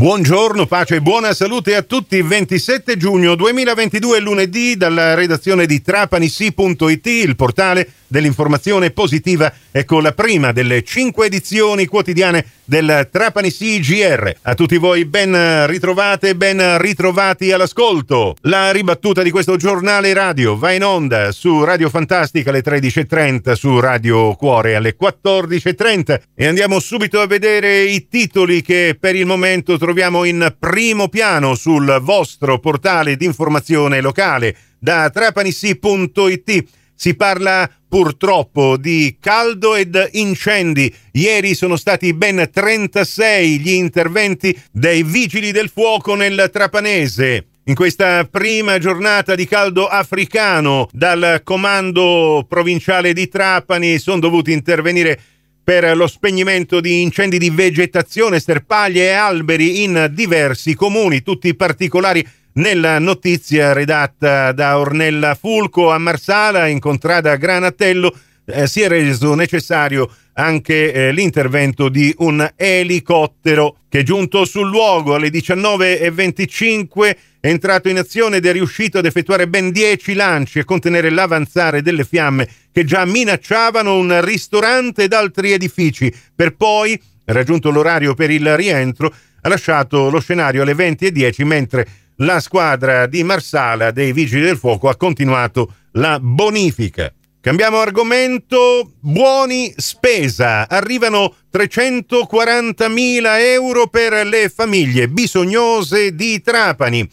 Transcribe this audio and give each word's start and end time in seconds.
Buongiorno, 0.00 0.64
pace 0.64 0.94
e 0.94 1.02
buona 1.02 1.34
salute 1.34 1.76
a 1.76 1.82
tutti. 1.82 2.22
27 2.22 2.96
giugno 2.96 3.34
2022, 3.34 4.18
lunedì, 4.20 4.74
dalla 4.74 5.12
redazione 5.12 5.66
di 5.66 5.82
trapanisi.it, 5.82 7.06
il 7.06 7.36
portale 7.36 7.86
dell'informazione 8.06 8.90
positiva, 8.90 9.52
ecco 9.70 10.00
la 10.00 10.12
prima 10.12 10.52
delle 10.52 10.82
cinque 10.82 11.26
edizioni 11.26 11.86
quotidiane 11.86 12.44
del 12.64 13.08
Trapani 13.10 13.52
CGR. 13.52 14.36
A 14.42 14.54
tutti 14.54 14.78
voi 14.78 15.04
ben 15.04 15.66
ritrovate 15.66 16.34
ben 16.34 16.78
ritrovati 16.78 17.52
all'ascolto. 17.52 18.36
La 18.42 18.72
ribattuta 18.72 19.22
di 19.22 19.30
questo 19.30 19.56
giornale 19.56 20.12
radio 20.12 20.56
va 20.56 20.72
in 20.72 20.82
onda 20.82 21.30
su 21.30 21.62
Radio 21.62 21.88
Fantastica 21.88 22.50
alle 22.50 22.62
13.30, 22.62 23.52
su 23.52 23.78
Radio 23.78 24.34
Cuore 24.34 24.74
alle 24.74 24.96
14.30 25.00 26.20
e 26.34 26.46
andiamo 26.46 26.80
subito 26.80 27.20
a 27.20 27.26
vedere 27.26 27.82
i 27.82 28.08
titoli 28.08 28.62
che 28.62 28.96
per 28.98 29.14
il 29.14 29.26
momento 29.26 29.76
troviamo 29.78 29.89
in 30.24 30.54
primo 30.58 31.08
piano 31.08 31.54
sul 31.54 31.98
vostro 32.02 32.58
portale 32.58 33.16
di 33.16 33.24
informazione 33.24 34.00
locale 34.00 34.56
da 34.78 35.10
trapanisi.it 35.10 36.64
si 36.94 37.14
parla 37.14 37.70
purtroppo 37.88 38.76
di 38.76 39.16
caldo 39.18 39.74
ed 39.74 40.10
incendi. 40.12 40.94
Ieri 41.12 41.54
sono 41.54 41.76
stati 41.76 42.12
ben 42.12 42.50
36 42.52 43.58
gli 43.58 43.72
interventi 43.72 44.58
dei 44.70 45.02
vigili 45.02 45.50
del 45.50 45.70
fuoco 45.70 46.14
nel 46.14 46.50
Trapanese. 46.52 47.46
In 47.64 47.74
questa 47.74 48.24
prima 48.24 48.78
giornata 48.78 49.34
di 49.34 49.46
caldo 49.46 49.86
africano 49.86 50.88
dal 50.92 51.40
comando 51.44 52.44
provinciale 52.48 53.12
di 53.12 53.28
Trapani 53.28 53.98
sono 53.98 54.18
dovuti 54.18 54.52
intervenire 54.52 55.20
per 55.62 55.96
lo 55.96 56.06
spegnimento 56.06 56.80
di 56.80 57.02
incendi 57.02 57.38
di 57.38 57.50
vegetazione, 57.50 58.40
sterpaglie 58.40 59.08
e 59.08 59.12
alberi 59.12 59.82
in 59.82 60.10
diversi 60.12 60.74
comuni, 60.74 61.22
tutti 61.22 61.54
particolari 61.54 62.26
nella 62.54 62.98
notizia 62.98 63.72
redatta 63.72 64.52
da 64.52 64.78
Ornella 64.78 65.34
Fulco 65.34 65.90
a 65.90 65.98
Marsala, 65.98 66.66
in 66.66 66.80
contrada 66.80 67.36
Granatello, 67.36 68.12
eh, 68.46 68.66
si 68.66 68.80
è 68.80 68.88
reso 68.88 69.34
necessario 69.34 70.10
anche 70.40 70.92
eh, 70.92 71.12
l'intervento 71.12 71.88
di 71.88 72.12
un 72.18 72.48
elicottero 72.56 73.76
che 73.88 74.02
giunto 74.02 74.44
sul 74.44 74.68
luogo 74.68 75.14
alle 75.14 75.28
19.25 75.28 77.16
è 77.40 77.48
entrato 77.48 77.88
in 77.88 77.98
azione 77.98 78.36
ed 78.36 78.46
è 78.46 78.52
riuscito 78.52 78.98
ad 78.98 79.06
effettuare 79.06 79.48
ben 79.48 79.70
10 79.70 80.14
lanci 80.14 80.58
e 80.58 80.64
contenere 80.64 81.10
l'avanzare 81.10 81.82
delle 81.82 82.04
fiamme 82.04 82.48
che 82.72 82.84
già 82.84 83.04
minacciavano 83.04 83.96
un 83.96 84.24
ristorante 84.24 85.04
ed 85.04 85.12
altri 85.12 85.52
edifici, 85.52 86.12
per 86.34 86.54
poi, 86.54 87.00
raggiunto 87.24 87.70
l'orario 87.70 88.14
per 88.14 88.30
il 88.30 88.56
rientro, 88.56 89.12
ha 89.42 89.48
lasciato 89.48 90.10
lo 90.10 90.20
scenario 90.20 90.62
alle 90.62 90.74
20.10 90.74 91.44
mentre 91.44 91.88
la 92.16 92.40
squadra 92.40 93.06
di 93.06 93.22
Marsala 93.22 93.90
dei 93.90 94.12
Vigili 94.12 94.42
del 94.42 94.58
Fuoco 94.58 94.88
ha 94.88 94.96
continuato 94.96 95.74
la 95.92 96.18
bonifica. 96.20 97.12
Cambiamo 97.42 97.78
argomento, 97.78 98.92
buoni 99.00 99.72
spesa. 99.74 100.68
Arrivano 100.68 101.36
340.000 101.50 103.38
euro 103.38 103.86
per 103.86 104.26
le 104.26 104.50
famiglie 104.50 105.08
bisognose 105.08 106.14
di 106.14 106.42
Trapani. 106.42 107.08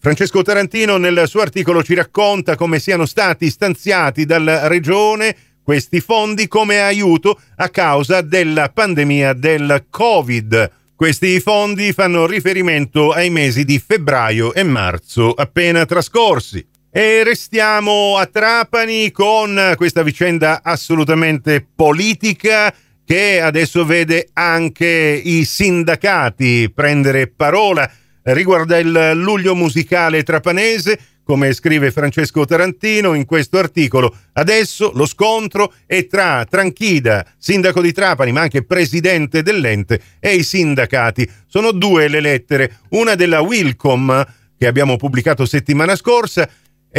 Francesco 0.00 0.42
Tarantino 0.42 0.96
nel 0.96 1.22
suo 1.28 1.42
articolo 1.42 1.84
ci 1.84 1.94
racconta 1.94 2.56
come 2.56 2.80
siano 2.80 3.06
stati 3.06 3.48
stanziati 3.50 4.24
dalla 4.24 4.66
regione 4.66 5.36
questi 5.62 6.00
fondi 6.00 6.48
come 6.48 6.80
aiuto 6.80 7.40
a 7.54 7.68
causa 7.68 8.20
della 8.20 8.70
pandemia 8.70 9.32
del 9.32 9.86
Covid. 9.90 10.72
Questi 10.96 11.38
fondi 11.38 11.92
fanno 11.92 12.26
riferimento 12.26 13.12
ai 13.12 13.30
mesi 13.30 13.64
di 13.64 13.78
febbraio 13.78 14.54
e 14.54 14.64
marzo 14.64 15.32
appena 15.34 15.86
trascorsi. 15.86 16.66
E 16.90 17.22
restiamo 17.22 18.16
a 18.16 18.24
Trapani 18.24 19.10
con 19.10 19.74
questa 19.76 20.02
vicenda 20.02 20.62
assolutamente 20.62 21.66
politica 21.74 22.74
che 23.04 23.42
adesso 23.42 23.84
vede 23.84 24.30
anche 24.32 25.20
i 25.22 25.44
sindacati 25.44 26.72
prendere 26.74 27.26
parola. 27.26 27.90
Riguarda 28.22 28.78
il 28.78 29.12
luglio 29.16 29.54
musicale 29.54 30.22
trapanese 30.22 30.98
come 31.22 31.52
scrive 31.52 31.90
Francesco 31.90 32.46
Tarantino 32.46 33.12
in 33.12 33.26
questo 33.26 33.58
articolo, 33.58 34.16
adesso 34.32 34.90
lo 34.94 35.04
scontro 35.04 35.74
è 35.84 36.06
tra 36.06 36.46
Tranchida, 36.48 37.22
sindaco 37.36 37.82
di 37.82 37.92
Trapani, 37.92 38.32
ma 38.32 38.40
anche 38.40 38.64
presidente 38.64 39.42
dell'ente, 39.42 40.00
e 40.20 40.36
i 40.36 40.42
sindacati. 40.42 41.30
Sono 41.46 41.72
due 41.72 42.08
le 42.08 42.20
lettere, 42.20 42.78
una 42.90 43.14
della 43.14 43.42
Wilcom, 43.42 44.24
che 44.56 44.66
abbiamo 44.66 44.96
pubblicato 44.96 45.44
settimana 45.44 45.96
scorsa, 45.96 46.48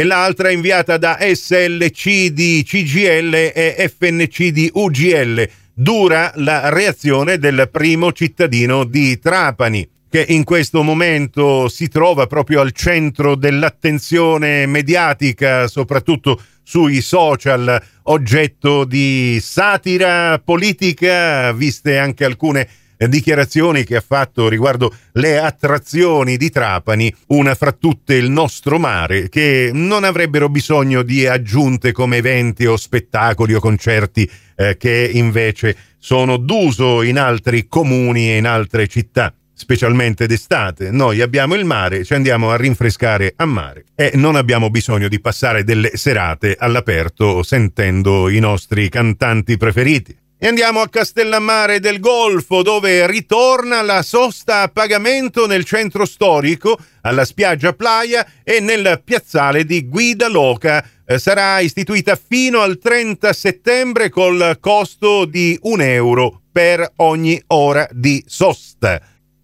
e 0.00 0.04
l'altra 0.04 0.50
inviata 0.50 0.96
da 0.96 1.18
SLC 1.20 2.28
di 2.28 2.64
CGL 2.66 3.34
e 3.34 3.92
FNC 3.94 4.46
di 4.46 4.70
UGL. 4.72 5.46
Dura 5.74 6.32
la 6.36 6.70
reazione 6.70 7.36
del 7.36 7.68
primo 7.70 8.10
cittadino 8.10 8.84
di 8.84 9.18
Trapani 9.18 9.86
che 10.08 10.24
in 10.26 10.44
questo 10.44 10.82
momento 10.82 11.68
si 11.68 11.88
trova 11.88 12.26
proprio 12.26 12.62
al 12.62 12.72
centro 12.72 13.34
dell'attenzione 13.34 14.64
mediatica, 14.64 15.68
soprattutto 15.68 16.42
sui 16.62 17.02
social, 17.02 17.80
oggetto 18.04 18.84
di 18.84 19.38
satira 19.38 20.40
politica, 20.42 21.52
viste 21.52 21.98
anche 21.98 22.24
alcune 22.24 22.66
dichiarazioni 23.08 23.84
che 23.84 23.96
ha 23.96 24.04
fatto 24.06 24.48
riguardo 24.48 24.94
le 25.12 25.38
attrazioni 25.38 26.36
di 26.36 26.50
Trapani, 26.50 27.14
una 27.28 27.54
fra 27.54 27.72
tutte 27.72 28.14
il 28.14 28.30
nostro 28.30 28.78
mare, 28.78 29.28
che 29.28 29.70
non 29.72 30.04
avrebbero 30.04 30.48
bisogno 30.48 31.02
di 31.02 31.26
aggiunte 31.26 31.92
come 31.92 32.18
eventi 32.18 32.66
o 32.66 32.76
spettacoli 32.76 33.54
o 33.54 33.60
concerti 33.60 34.30
eh, 34.56 34.76
che 34.76 35.10
invece 35.12 35.76
sono 35.98 36.36
d'uso 36.36 37.02
in 37.02 37.18
altri 37.18 37.66
comuni 37.68 38.30
e 38.30 38.36
in 38.36 38.46
altre 38.46 38.86
città 38.86 39.32
specialmente 39.60 40.26
d'estate. 40.26 40.90
Noi 40.90 41.20
abbiamo 41.20 41.54
il 41.54 41.66
mare, 41.66 42.02
ci 42.02 42.14
andiamo 42.14 42.50
a 42.50 42.56
rinfrescare 42.56 43.34
a 43.36 43.44
mare 43.44 43.84
e 43.94 44.12
non 44.14 44.34
abbiamo 44.34 44.70
bisogno 44.70 45.06
di 45.06 45.20
passare 45.20 45.64
delle 45.64 45.90
serate 45.96 46.56
all'aperto 46.58 47.42
sentendo 47.42 48.30
i 48.30 48.38
nostri 48.38 48.88
cantanti 48.88 49.58
preferiti. 49.58 50.16
E 50.42 50.46
andiamo 50.46 50.80
a 50.80 50.88
Castellammare 50.88 51.80
del 51.80 52.00
Golfo, 52.00 52.62
dove 52.62 53.06
ritorna 53.06 53.82
la 53.82 54.00
sosta 54.00 54.62
a 54.62 54.68
pagamento 54.68 55.46
nel 55.46 55.64
centro 55.64 56.06
storico, 56.06 56.78
alla 57.02 57.26
spiaggia 57.26 57.74
Playa 57.74 58.26
e 58.42 58.58
nel 58.58 59.02
piazzale 59.04 59.66
di 59.66 59.86
Guida 59.86 60.28
Loca. 60.28 60.82
Eh, 61.04 61.18
sarà 61.18 61.60
istituita 61.60 62.16
fino 62.16 62.62
al 62.62 62.78
30 62.78 63.30
settembre 63.34 64.08
col 64.08 64.56
costo 64.60 65.26
di 65.26 65.58
un 65.64 65.82
euro 65.82 66.40
per 66.50 66.90
ogni 66.96 67.38
ora 67.48 67.86
di 67.92 68.24
sosta. 68.26 68.98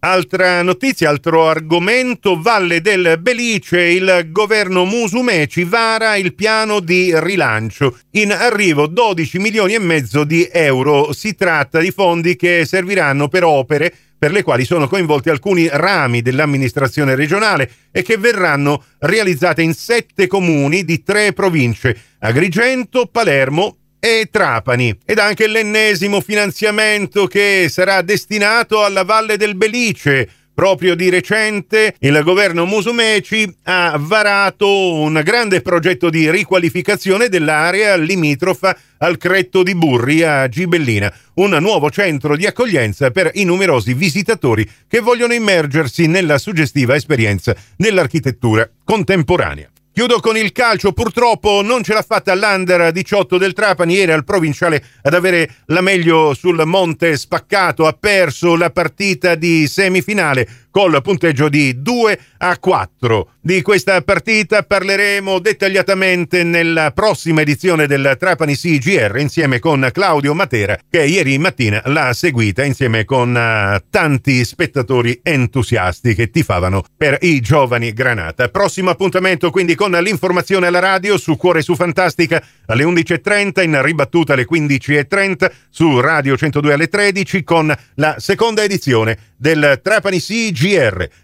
Altra 0.08 0.62
notizia, 0.62 1.08
altro 1.10 1.48
argomento, 1.48 2.40
Valle 2.40 2.80
del 2.80 3.18
Belice, 3.20 3.80
il 3.80 4.28
governo 4.30 4.84
Musumeci 4.84 5.64
vara 5.64 6.14
il 6.14 6.32
piano 6.32 6.78
di 6.78 7.10
rilancio. 7.18 7.98
In 8.12 8.30
arrivo 8.30 8.86
12 8.86 9.40
milioni 9.40 9.74
e 9.74 9.80
mezzo 9.80 10.22
di 10.22 10.48
euro. 10.52 11.12
Si 11.12 11.34
tratta 11.34 11.80
di 11.80 11.90
fondi 11.90 12.36
che 12.36 12.64
serviranno 12.66 13.26
per 13.26 13.42
opere 13.42 13.92
per 14.16 14.30
le 14.30 14.44
quali 14.44 14.64
sono 14.64 14.86
coinvolti 14.86 15.28
alcuni 15.28 15.68
rami 15.68 16.22
dell'amministrazione 16.22 17.16
regionale 17.16 17.68
e 17.90 18.02
che 18.02 18.16
verranno 18.16 18.84
realizzate 19.00 19.62
in 19.62 19.74
sette 19.74 20.28
comuni 20.28 20.84
di 20.84 21.02
tre 21.02 21.32
province, 21.32 22.00
Agrigento, 22.20 23.06
Palermo, 23.06 23.78
e 24.06 24.28
Trapani 24.30 24.96
ed 25.04 25.18
anche 25.18 25.48
l'ennesimo 25.48 26.20
finanziamento 26.20 27.26
che 27.26 27.66
sarà 27.68 28.02
destinato 28.02 28.84
alla 28.84 29.02
Valle 29.02 29.36
del 29.36 29.56
Belice. 29.56 30.28
Proprio 30.54 30.94
di 30.94 31.10
recente 31.10 31.96
il 31.98 32.22
governo 32.22 32.66
Musumeci 32.66 33.52
ha 33.64 33.96
varato 33.98 34.94
un 34.94 35.20
grande 35.24 35.60
progetto 35.60 36.08
di 36.08 36.30
riqualificazione 36.30 37.28
dell'area 37.28 37.96
limitrofa 37.96 38.78
al 38.98 39.18
Cretto 39.18 39.64
di 39.64 39.74
Burri 39.74 40.22
a 40.22 40.48
Gibellina, 40.48 41.12
un 41.34 41.56
nuovo 41.60 41.90
centro 41.90 42.36
di 42.36 42.46
accoglienza 42.46 43.10
per 43.10 43.32
i 43.34 43.44
numerosi 43.44 43.92
visitatori 43.92 44.66
che 44.88 45.00
vogliono 45.00 45.34
immergersi 45.34 46.06
nella 46.06 46.38
suggestiva 46.38 46.94
esperienza 46.94 47.54
dell'architettura 47.76 48.70
contemporanea. 48.84 49.68
Chiudo 49.96 50.20
con 50.20 50.36
il 50.36 50.52
calcio, 50.52 50.92
purtroppo 50.92 51.62
non 51.62 51.82
ce 51.82 51.94
l'ha 51.94 52.02
fatta 52.02 52.34
l'Under 52.34 52.92
18 52.92 53.38
del 53.38 53.54
Trapani, 53.54 53.94
ieri 53.94 54.12
al 54.12 54.24
provinciale 54.24 54.84
ad 55.00 55.14
avere 55.14 55.48
la 55.68 55.80
meglio 55.80 56.34
sul 56.34 56.62
monte 56.66 57.16
spaccato, 57.16 57.86
ha 57.86 57.96
perso 57.98 58.56
la 58.56 58.68
partita 58.68 59.36
di 59.36 59.66
semifinale 59.66 60.65
col 60.76 61.00
punteggio 61.00 61.48
di 61.48 61.80
2 61.80 62.20
a 62.36 62.58
4. 62.58 63.30
di 63.40 63.62
questa 63.62 64.02
partita 64.02 64.62
parleremo 64.62 65.38
dettagliatamente 65.38 66.42
nella 66.42 66.90
prossima 66.90 67.40
edizione 67.40 67.86
del 67.86 68.16
Trapani 68.18 68.54
CGR 68.54 69.16
insieme 69.16 69.58
con 69.58 69.88
Claudio 69.90 70.34
Matera 70.34 70.76
che 70.90 71.04
ieri 71.04 71.38
mattina 71.38 71.80
l'ha 71.86 72.12
seguita 72.12 72.62
insieme 72.62 73.06
con 73.06 73.30
uh, 73.30 73.82
tanti 73.88 74.44
spettatori 74.44 75.18
entusiasti 75.22 76.14
che 76.14 76.28
tifavano 76.28 76.84
per 76.94 77.16
i 77.22 77.40
giovani 77.40 77.94
Granata. 77.94 78.48
Prossimo 78.48 78.90
appuntamento 78.90 79.50
quindi 79.50 79.74
con 79.74 79.92
l'informazione 79.92 80.66
alla 80.66 80.80
radio 80.80 81.16
su 81.16 81.38
Cuore 81.38 81.62
su 81.62 81.74
Fantastica 81.74 82.42
alle 82.66 82.84
11.30, 82.84 83.62
in 83.62 83.80
ribattuta 83.80 84.34
alle 84.34 84.46
15.30 84.46 85.50
su 85.70 86.00
Radio 86.00 86.36
102 86.36 86.72
alle 86.74 86.88
13 86.88 87.44
con 87.44 87.74
la 87.94 88.16
seconda 88.18 88.62
edizione 88.62 89.16
del 89.36 89.80
Trapani 89.82 90.20
CGR. 90.20 90.65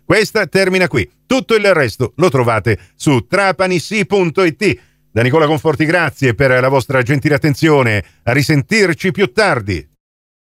Questa 0.04 0.46
termina 0.46 0.88
qui. 0.88 1.08
Tutto 1.26 1.54
il 1.54 1.72
resto 1.74 2.12
lo 2.16 2.28
trovate 2.28 2.78
su 2.94 3.26
trapanissi.it. 3.26 4.80
Da 5.10 5.22
Nicola 5.22 5.46
Conforti 5.46 5.84
grazie 5.84 6.34
per 6.34 6.60
la 6.60 6.68
vostra 6.68 7.02
gentile 7.02 7.34
attenzione. 7.34 8.04
A 8.22 8.32
risentirci 8.32 9.10
più 9.10 9.32
tardi. 9.32 9.91